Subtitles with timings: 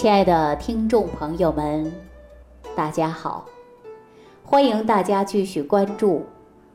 [0.00, 1.92] 亲爱的听众朋友们，
[2.74, 3.44] 大家好！
[4.42, 6.20] 欢迎大家继续关注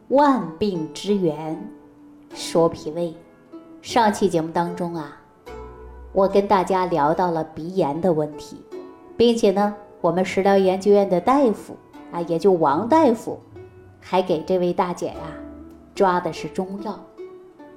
[0.15, 1.59] 《万病之源
[2.35, 3.07] 说脾胃》。
[3.81, 5.19] 上期节目当中啊，
[6.13, 8.63] 我跟大家聊到了鼻炎的问题，
[9.17, 11.75] 并且呢，我们食疗研究院的大夫
[12.11, 13.39] 啊，也就王大夫，
[13.99, 15.15] 还给这位大姐呀
[15.95, 16.99] 抓的是中药，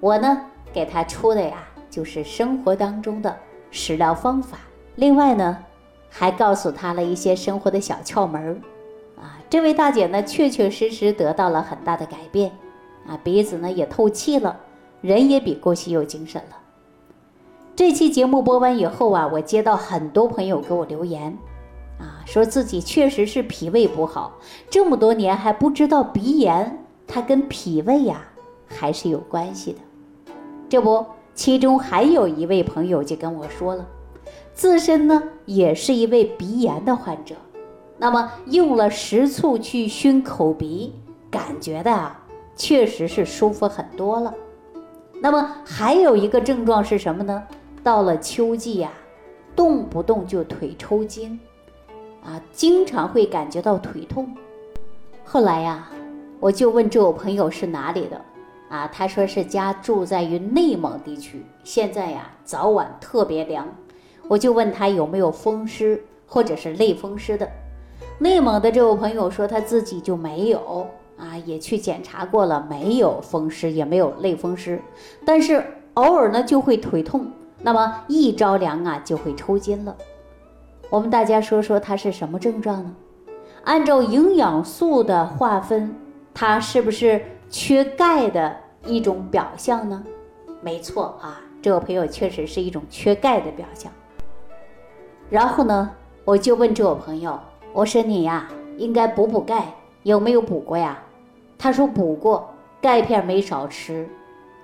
[0.01, 0.43] 我呢
[0.75, 3.35] 给她出的呀就是生活当中的
[3.71, 4.59] 食疗方法。
[4.99, 5.57] 另外呢，
[6.11, 8.61] 还告诉她了一些生活的小窍门，
[9.17, 12.51] 啊，这位大姐呢，确确实实得到了很大的改变，
[13.07, 14.59] 啊，鼻子呢也透气了，
[15.01, 16.57] 人也比过去有精神了。
[17.77, 21.39] 这期节目播完以后啊，我接到很多朋友给我留言，
[22.01, 24.33] 啊，说自己确实是脾胃不好，
[24.69, 28.25] 这么多年还不知道鼻炎它跟脾胃呀
[28.67, 29.79] 还是有关系的。
[30.69, 33.87] 这不，其中还有一位朋友就跟我说了。
[34.59, 37.37] 自身呢也是一位鼻炎的患者，
[37.97, 40.93] 那么用了食醋去熏口鼻，
[41.31, 42.21] 感觉的啊
[42.57, 44.35] 确实是舒服很多了。
[45.23, 47.41] 那么还有一个症状是什么呢？
[47.85, 48.91] 到了秋季呀，
[49.55, 51.39] 动不动就腿抽筋，
[52.25, 54.37] 啊，经常会感觉到腿痛。
[55.25, 55.89] 后来呀，
[56.41, 58.21] 我就问这位朋友是哪里的，
[58.69, 63.65] 啊，他说是家住在于内蒙地区，现在呀早晚特别凉。
[64.29, 67.51] 我就问他有没有风湿或者是类风湿的。
[68.19, 74.81] 内蒙的这位朋友说他自己就没有啊，也去检查过了，没有风湿，也没有类风湿，
[75.25, 77.27] 但是偶尔呢就会腿痛，
[77.63, 79.97] 那么一着凉啊就会抽筋了。
[80.91, 82.95] 我们大家说说他是什么症状呢？
[83.65, 85.95] 按照营养素的划分，
[86.33, 88.57] 他是不是缺钙的
[88.87, 90.03] 一种表象呢？
[90.61, 93.93] 没错啊，这位朋友确实是一种缺钙的表象。
[95.31, 95.91] 然后呢，
[96.25, 97.39] 我就问这位朋友，
[97.73, 98.49] 我说你呀，
[98.79, 100.99] 应该补补钙，有没有补过呀？
[101.59, 102.49] 他说补过，
[102.81, 104.09] 钙片没少吃，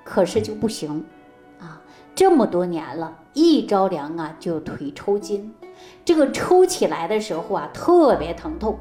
[0.04, 1.04] 可是就不行，
[1.60, 1.82] 啊，
[2.14, 5.52] 这么多年了，一着凉啊就腿抽筋，
[6.02, 8.78] 这个抽起来的时候啊特别疼痛，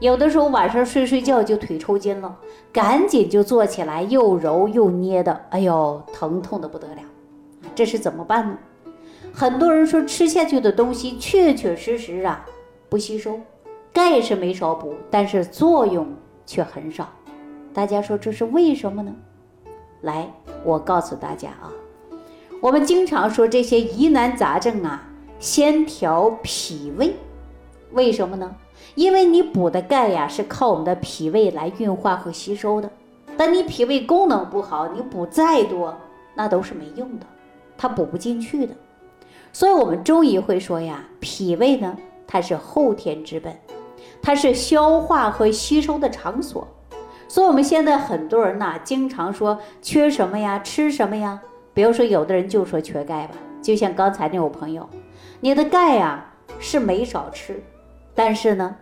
[0.00, 2.36] 有的时候晚上睡睡觉就腿抽筋了，
[2.72, 7.02] 赶紧就坐起来又揉又捏的，哎呦，疼痛的不得了，
[7.74, 8.58] 这是怎么办呢？
[9.32, 12.44] 很多人说吃下去的东西确确实实啊
[12.88, 13.40] 不吸收，
[13.92, 16.06] 钙是没少补，但是作用
[16.44, 17.08] 却很少。
[17.72, 19.14] 大家说这是为什么呢？
[20.00, 20.28] 来，
[20.64, 21.70] 我告诉大家啊，
[22.60, 27.14] 我们经常说这些疑难杂症啊，先调脾胃，
[27.92, 28.56] 为什么呢？
[28.96, 32.90] 因为你补的钙呀是靠我们的脾胃来运化和吸收的，
[33.36, 35.96] 但你脾胃功能不好，你补再多
[36.34, 37.26] 那都是没用的，
[37.76, 38.74] 它补不进去的。
[39.52, 41.96] 所以，我们中医会说呀，脾胃呢，
[42.26, 43.54] 它是后天之本，
[44.22, 46.66] 它是消化和吸收的场所。
[47.28, 51.40] 所以，我们现在很多人呐，经常说缺什么呀，吃什么呀？
[51.72, 54.88] 比如说，有的人就说缺钙吧，就像刚才那位朋友，
[55.40, 57.62] 你的钙呀是没少吃，
[58.14, 58.74] 但是呢，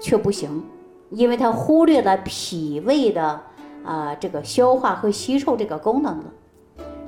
[0.00, 0.64] 却不行，
[1.10, 3.40] 因为他忽略了脾胃的
[3.84, 6.24] 啊这个消化和吸收这个功能了。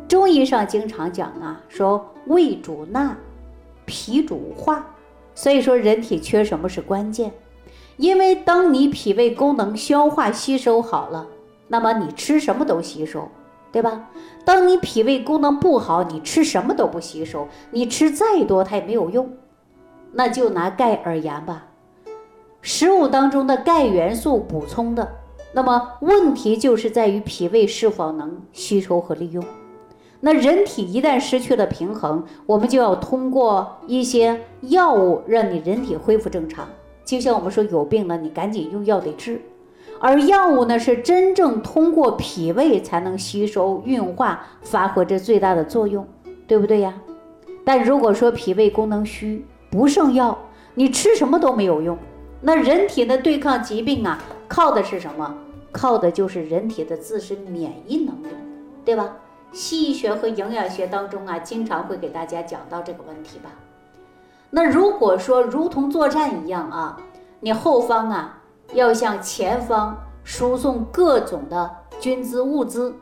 [0.06, 3.16] 中医上经常讲啊，说胃主纳，
[3.84, 4.86] 脾主化，
[5.34, 7.32] 所以说人体缺什么是关键，
[7.96, 11.26] 因为当你脾胃功能消化吸收好了，
[11.68, 13.28] 那么你吃什么都吸收，
[13.72, 14.08] 对吧？
[14.44, 19.30] 当你脾胃功能不好，你吃什么都不吸收，你吃再多它也没有用。
[20.12, 21.66] 那就拿钙而言吧，
[22.62, 25.16] 食物当中的钙元素补充的，
[25.52, 29.44] 那么问题就是在于脾胃是否能吸收和利用。
[30.20, 36.66] 那人体一旦失去了平衡，我们就要通过一些药物让你人体恢复正常。
[37.04, 39.40] 就像我们说有病了，你赶紧用药得治。
[40.00, 46.06] 而药物呢，是真正通过脾胃才能吸收运化，发挥着最大的作用，
[46.46, 46.94] 对不对呀？
[47.64, 50.38] 但如果说脾胃功能虚，不胜药，
[50.74, 51.96] 你吃什么都没有用。
[52.40, 55.34] 那人体的对抗疾病啊，靠的是什么？
[55.72, 58.28] 靠的就是人体的自身免疫能力，
[58.84, 59.16] 对吧？
[59.54, 63.50] 西医学和营养学当中啊，经常会给大家讲到这个问题吧。
[64.50, 66.98] 那如果说如同作战一样啊，
[67.38, 68.42] 你后方啊
[68.72, 71.70] 要向前方输送各种的
[72.00, 72.94] 军资物资，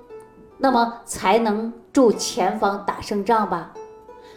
[0.59, 3.73] 那么才能助前方打胜仗吧。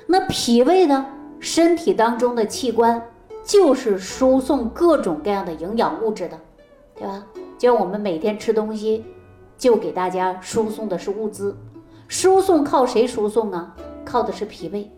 [0.07, 1.05] 那脾胃呢，
[1.41, 3.09] 身体当中的器官
[3.43, 6.39] 就是输送各种各样的营养物质的，
[6.95, 7.25] 对吧？
[7.57, 9.03] 就像我们每天吃东西，
[9.57, 11.57] 就给大家输送的是物资。
[12.07, 13.75] 输送靠谁输送啊？
[14.03, 14.89] 靠的是脾胃。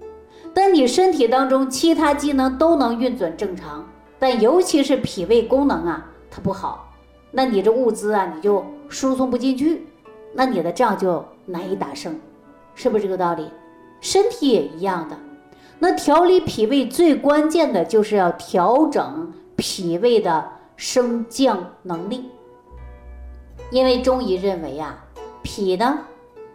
[0.54, 3.88] 但你身体当中其他机能都能运转正常，
[4.18, 6.92] 但尤其是脾胃功能啊，它不好，
[7.32, 9.88] 那你这物资啊，你就输送不进去，
[10.34, 12.20] 那你的仗就难以打胜，
[12.74, 13.50] 是不是这个道理？
[14.02, 15.16] 身体也一样的。
[15.80, 20.44] 那调理脾胃最关键的就是要调整脾胃的
[20.76, 22.32] 升降能力，
[23.70, 25.06] 因为中医认为啊，
[25.44, 26.00] 脾呢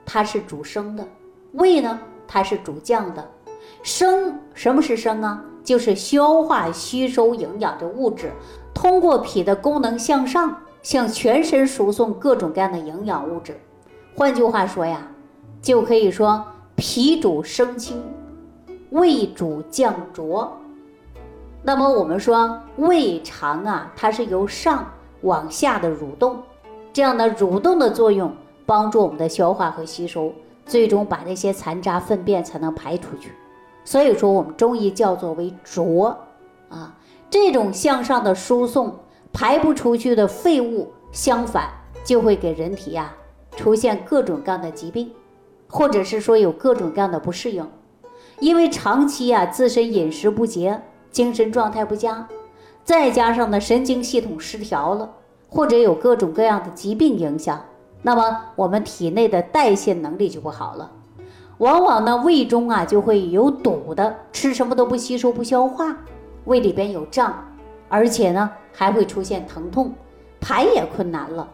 [0.04, 1.06] 它是主升的，
[1.52, 3.30] 胃呢它是主降的。
[3.82, 5.42] 升什么是升啊？
[5.64, 8.32] 就是消化吸收营养的物质，
[8.74, 13.58] 通过脾的功能向上，向全身输送各种各样的营养物质。
[14.16, 15.06] 换句话说呀，
[15.60, 16.44] 就可以说
[16.74, 18.02] 脾主升清，
[18.90, 20.52] 胃主降浊。
[21.62, 26.42] 那么我们说胃肠啊，它是由上往下的蠕动，
[26.92, 28.34] 这样的蠕动的作用
[28.72, 30.32] 帮助我们的消化和吸收，
[30.64, 33.30] 最终把这些残渣粪便才能排出去。
[33.84, 36.16] 所以说，我们中医叫做为浊，
[36.70, 36.96] 啊，
[37.28, 38.96] 这种向上的输送
[39.30, 41.68] 排不出去的废物，相反
[42.02, 43.12] 就会给人体呀
[43.54, 45.12] 出现各种各样的疾病，
[45.68, 47.68] 或者是说有各种各样的不适应，
[48.40, 50.80] 因为长期呀自身饮食不节，
[51.10, 52.26] 精神状态不佳，
[52.84, 55.10] 再加上呢神经系统失调了，
[55.50, 57.62] 或者有各种各样的疾病影响，
[58.02, 60.90] 那么我们体内的代谢能力就不好了。
[61.58, 65.96] 往往呢，胃中啊就会有堵的，吃什么都不吸收不消化，
[66.44, 67.32] 胃里边有胀，
[67.88, 69.94] 而且呢还会出现疼痛，
[70.40, 71.48] 排也困难了。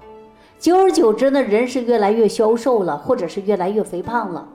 [0.59, 4.49] 久而久之呢，人是越来越消瘦了，或者是越来越肥胖了，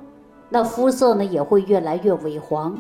[0.50, 2.76] 那肤色呢也会越来越萎黄，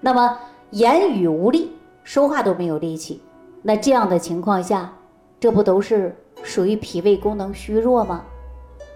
[0.00, 0.38] 那么
[0.70, 1.72] 言语无力，
[2.04, 3.22] 说话都没有力气。
[3.62, 4.92] 那这样的情况下，
[5.40, 8.22] 这不都是属于脾胃功能虚弱吗？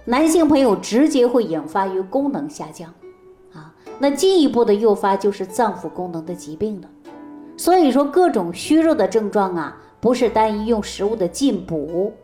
[0.05, 2.93] 男性朋友直接会引发于功能下降，
[3.53, 6.89] 啊，那进一步的诱发就是脏腑功能的疾病了。
[7.57, 12.15] 所以说，各种虚弱的症状啊，不是单一用食物的进补，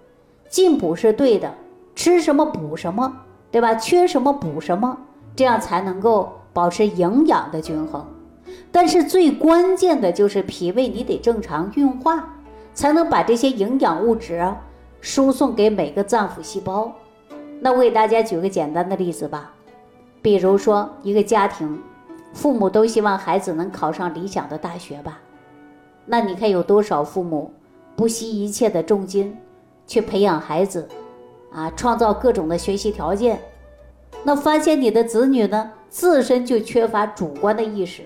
[0.49, 1.53] 进补是对的，
[1.95, 3.13] 吃什么补什么，
[3.51, 3.75] 对吧？
[3.75, 4.97] 缺什么补什么，
[5.37, 8.07] 这样才能够保持营养的均衡。
[8.73, 12.37] 但是最关键的就是脾胃，你得正常运化，
[12.73, 14.39] 才能把这些营养物质
[15.07, 16.93] 输送给每个脏腑细胞。
[17.61, 19.53] 那我给大家举个简单的例子吧，
[20.21, 21.81] 比如说一个家庭，
[22.33, 25.21] 父母都希望孩子能考上理想的大学吧，
[26.07, 27.53] 那你看有多少父母
[27.95, 29.39] 不惜一切的重金
[29.87, 30.89] 去培养孩子，
[31.53, 33.41] 啊，创造各种的学习条件，
[34.25, 38.03] 那发现你的子女呢自身就缺乏主观的意识，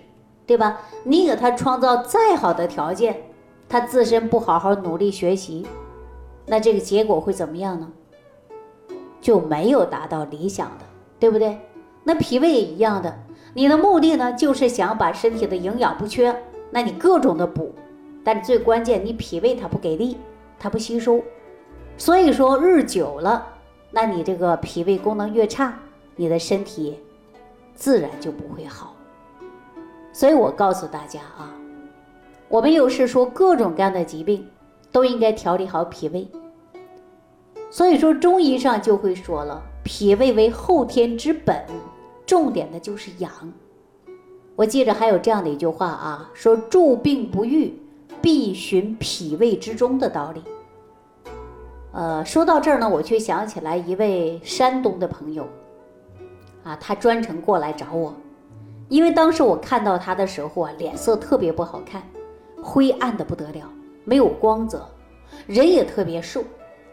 [0.46, 0.78] 对吧？
[1.04, 3.16] 你给他创造再好的条件，
[3.70, 5.66] 他自身不好好努力学习，
[6.50, 7.92] 那这个结果会怎么样呢？
[9.20, 10.84] 就没有达到理想的，
[11.20, 11.56] 对不对？
[12.02, 13.16] 那脾胃也一样的，
[13.54, 16.34] 你的目的呢，就是想把身体的营养不缺，
[16.72, 17.72] 那你各种的补，
[18.24, 20.16] 但最关键，你脾胃它不给力，
[20.58, 21.22] 它不吸收，
[21.96, 23.46] 所以说日久了，
[23.92, 25.78] 那你这个脾胃功能越差，
[26.16, 26.98] 你的身体
[27.76, 28.96] 自然就不会好。
[30.12, 31.54] 所以我告诉大家啊，
[32.48, 34.48] 我们又是说各种各样的疾病
[34.90, 36.26] 都应该调理好脾胃。
[37.70, 41.64] 所以说，中医上就会说了，脾胃为后天之本，
[42.26, 43.30] 重点的就是养。
[44.56, 47.72] 我记着还有这样的一句话啊，说助病不愈，
[48.20, 50.42] 必寻脾胃之中的道理。
[51.92, 55.46] 呃，说到这儿呢，我却想起来一位山东的朋友，
[56.64, 58.12] 啊，他专程过来找我，
[58.88, 62.02] 因为当时我看到他的时候啊，脸色特别不好看，
[62.60, 63.70] 灰暗的不得了，
[64.04, 64.84] 没有光泽，
[65.46, 66.42] 人也特别瘦。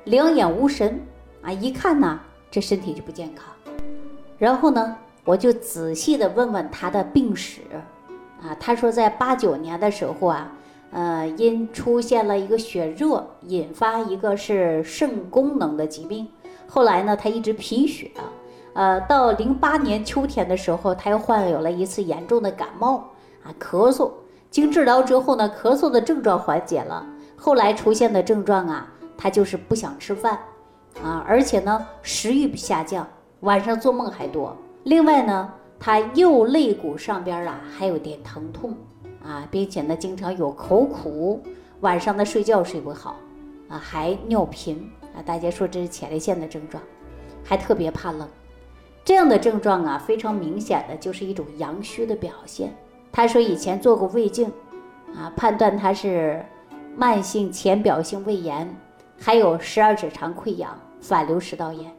[0.08, 1.02] 两眼无神
[1.42, 1.52] 啊！
[1.52, 2.18] 一看呢，
[2.50, 3.46] 这身体就不健康。
[4.38, 4.96] 然后呢，
[5.26, 7.60] 我就仔细的问问他的病史
[8.42, 8.56] 啊。
[8.58, 10.50] 他说，在八九年的时候啊，
[10.92, 16.26] 呃，因出现了一个血热，引发一个是肾功能的疾病。
[16.68, 18.10] 后来呢，他一直贫血。
[18.72, 23.10] 呃，到零八年秋天的时候，他又患有了一次严重的感冒
[23.44, 24.10] 啊，咳嗽。
[24.50, 27.06] 经治疗之后呢，咳嗽的症状缓解了。
[27.36, 28.94] 后来出现的症状啊。
[29.18, 30.40] 他就是不想吃饭，
[31.04, 33.08] 啊，而且呢食欲下降，
[33.40, 34.56] 晚上做梦还多。
[34.84, 38.74] 另外呢，他右肋骨上边啊还有点疼痛，
[39.24, 41.42] 啊，并且呢经常有口苦，
[41.82, 43.16] 晚上呢睡觉睡不好，
[43.68, 46.82] 啊，还尿频，啊，大家说这是前列腺的症状，
[47.44, 48.28] 还特别怕冷。
[49.04, 52.74] 这样的症状啊，非常明显的就是一种阳虚的表现。
[53.12, 54.52] 他说以前做过胃镜，
[55.16, 56.46] 啊，判断他是
[56.96, 58.68] 慢性浅表性胃炎。
[59.20, 61.92] 还有十二指肠溃疡、反流食道炎，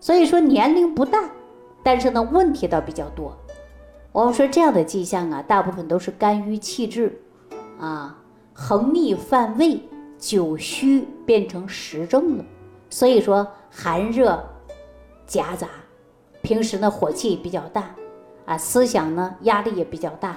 [0.00, 1.30] 所以说年龄不大，
[1.82, 3.36] 但是呢问题倒比较多。
[4.12, 7.20] 我们说这样的迹象啊，大部分都是肝郁气滞，
[7.80, 8.16] 啊，
[8.52, 9.80] 横逆犯胃，
[10.18, 12.44] 久虚变成实症了。
[12.90, 14.44] 所以说寒热
[15.26, 15.66] 夹杂，
[16.42, 17.90] 平时呢火气比较大，
[18.44, 20.36] 啊，思想呢压力也比较大。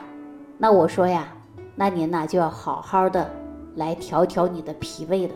[0.57, 1.27] 那我说呀，
[1.75, 3.29] 那您呢就要好好的
[3.75, 5.35] 来调调你的脾胃了。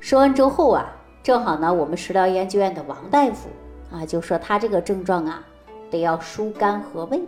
[0.00, 0.90] 说完之后啊，
[1.22, 3.48] 正好呢我们食疗研究院的王大夫
[3.92, 5.44] 啊就说他这个症状啊
[5.90, 7.20] 得要疏肝和胃。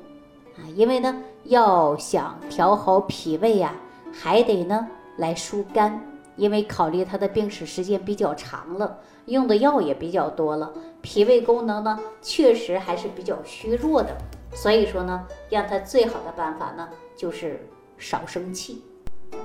[0.56, 3.74] 啊，因为呢，要想调好脾胃呀，
[4.12, 4.86] 还得呢
[5.16, 5.98] 来疏肝，
[6.36, 14.14] 因为考虑他的病史时间比较长了，用的药也比较多了，脾胃功能呢确实还是比较虚弱的，
[14.52, 16.86] 所以说呢，让他最好的办法呢
[17.16, 18.84] 就是少生气。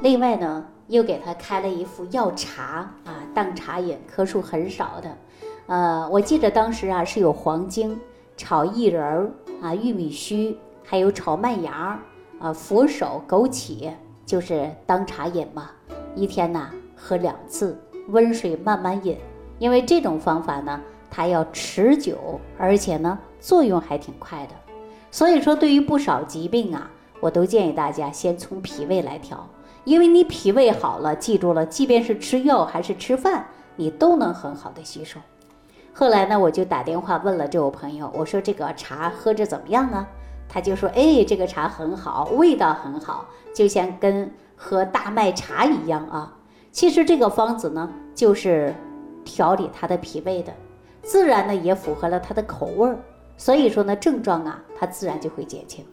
[0.02, 5.18] 另外呢，又给他开了一副药茶啊，当茶饮，克数很少的。
[5.68, 8.00] 呃，我记得当时啊是有黄精
[8.36, 10.58] 炒薏仁儿啊，玉米须。
[10.90, 12.00] 还有炒麦芽，
[12.40, 13.92] 啊，佛手、枸杞，
[14.26, 15.70] 就是当茶饮嘛。
[16.16, 17.78] 一天呢喝两次，
[18.08, 19.18] 温水慢慢饮。
[19.60, 20.80] 因为这种方法呢，
[21.12, 24.54] 它要持久，而且呢作用还挺快的。
[25.12, 26.90] 所以说，对于不少疾病啊，
[27.20, 29.46] 我都建议大家先从脾胃来调。
[29.88, 35.18] 因为你脾胃好了，记住了，即便是吃药还是吃饭，你都能很好的吸收。
[35.94, 40.06] 后来呢，我就打电话问了这位朋友，我说这个茶喝着怎么样啊？
[40.50, 46.36] 他就说：“哎，这个茶很好，味道很好，就像跟喝大麦茶一样啊。
[46.74, 48.76] 其实这个方子呢，就是
[49.24, 50.52] 调理他的脾胃的，
[51.02, 53.00] 自然呢也符合了他的口味儿。
[53.38, 55.86] 所以说呢，症状啊，它自然就会减轻。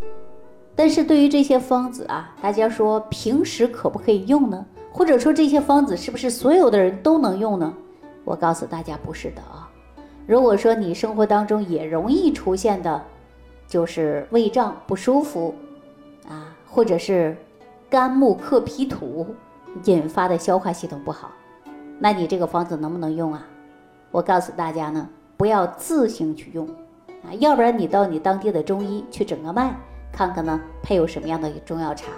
[0.76, 4.64] 但是对于这些方子啊，大家说平时可不可以用呢？
[4.92, 7.74] 或者说这些方子是不是所有的人都能用呢？
[8.24, 9.70] 我告诉大家，不是的啊。
[10.26, 13.02] 如果说你生活当中也容易出现的。”
[13.66, 15.54] 就是胃胀不舒服，
[16.28, 17.34] 啊，或者是
[17.88, 19.26] 肝木克脾土
[19.84, 21.32] 引发的消化系统不好，
[21.98, 23.44] 那你这个方子能不能用啊？
[24.10, 26.68] 我告诉大家呢，不要自行去用，
[27.24, 29.74] 啊，要不然你到你当地的中医去诊个脉，
[30.14, 32.12] 看看呢配有什么样的中药茶，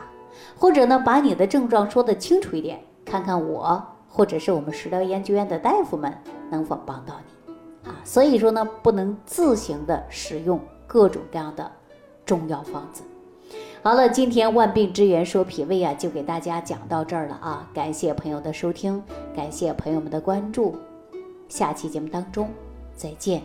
[0.56, 6.12] 或者呢把你的症状说的清楚一点，看看我或者是我们食疗研究院的大夫们
[6.50, 10.60] 能否帮到你，啊，所以说呢不能自行的使用。
[10.88, 11.68] 各种各样的
[12.24, 13.02] 中药方子。
[13.82, 17.68] 好了，今天万病之源说脾胃啊，就给大家讲到这儿了啊！
[17.74, 19.02] 感谢朋友的收听，
[19.34, 20.76] 感谢朋友们的关注。
[21.48, 22.48] 下期节目当中
[22.94, 23.42] 再见。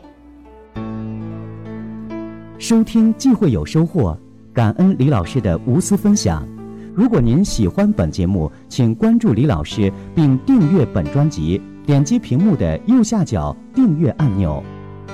[2.60, 4.16] 收听既会有收获，
[4.54, 6.46] 感恩李老师的无私分享。
[6.94, 14.62] 如果您喜欢本节目，请关注李老师并订阅本专辑，点击屏幕的右下角订阅按钮。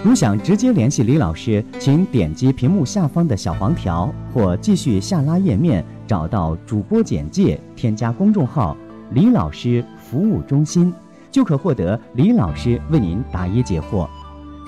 [0.04, 8.76] 如想直接联系李老师，请点击屏幕下方的小黄条，或继续下拉页面找到主播简介，添加公众号
[9.14, 10.92] “李老师服务中心”，
[11.30, 14.08] 就可获得李老师为您答疑解惑。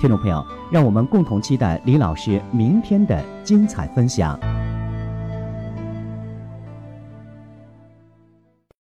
[0.00, 4.38] 听众朋友，让我们共同期待李老师明天的精彩分享。